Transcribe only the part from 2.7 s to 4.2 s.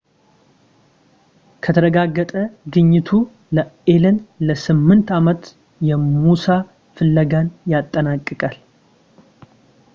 ግኝቱ ለአሌን